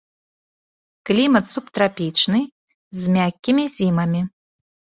Клімат 1.09 1.45
субтрапічны 1.53 2.41
з 3.05 3.17
мяккімі 3.21 3.65
зімамі. 3.77 4.21